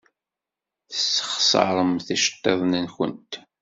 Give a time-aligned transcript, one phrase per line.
[0.89, 3.31] Tessexṣaremt iceḍḍiḍen-nwent.